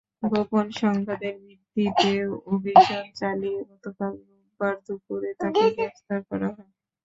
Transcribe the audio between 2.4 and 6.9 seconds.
অভিযান চালিয়ে গতকাল রোববার দুপুরে তাঁদের গ্রেপ্তার করা হয়।